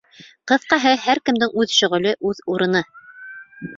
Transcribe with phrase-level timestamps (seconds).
[0.51, 2.83] Ҡыҫҡаһы, һәр кемдең үҙ шөғөлө, үҙ урыны.